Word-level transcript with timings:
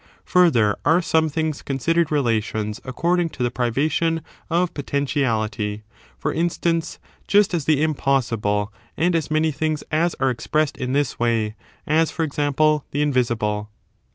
Further, 0.25 0.75
are 0.83 0.99
some 1.03 1.29
things 1.29 1.61
considered 1.61 2.11
relations 2.11 2.81
according 2.83 3.29
to 3.29 3.43
the 3.43 3.51
privation 3.51 4.23
of 4.49 4.73
potentiality; 4.73 5.83
for 6.17 6.33
instance, 6.33 6.97
just 7.27 7.53
as 7.53 7.65
the 7.65 7.83
im 7.83 7.93
possible, 7.93 8.73
and 8.97 9.15
as 9.15 9.29
many 9.29 9.51
things 9.51 9.83
as 9.91 10.15
are 10.15 10.31
expressed 10.31 10.75
in 10.79 10.93
this 10.93 11.19
way: 11.19 11.53
as, 11.85 12.09
for 12.09 12.23
example, 12.23 12.83
the 12.89 13.03
invisible. 13.03 13.69